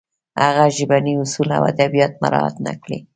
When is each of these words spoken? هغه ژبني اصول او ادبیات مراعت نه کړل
هغه 0.43 0.65
ژبني 0.77 1.13
اصول 1.23 1.49
او 1.57 1.63
ادبیات 1.71 2.13
مراعت 2.21 2.55
نه 2.65 2.73
کړل 2.83 2.93